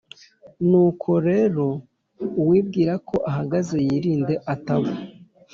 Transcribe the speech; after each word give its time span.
Nuko 0.69 1.09
rero 1.27 1.65
uwibwira 2.41 2.93
ko 3.07 3.15
ahagaze 3.29 3.75
yirinde 3.87 4.35
atagwa 4.53 4.95